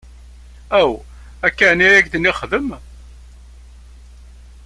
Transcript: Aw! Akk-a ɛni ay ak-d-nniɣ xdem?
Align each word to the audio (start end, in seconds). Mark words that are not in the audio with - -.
Aw! 0.79 0.91
Akk-a 1.45 1.65
ɛni 1.71 1.85
ay 1.87 1.97
ak-d-nniɣ 1.99 2.35
xdem? 2.41 2.69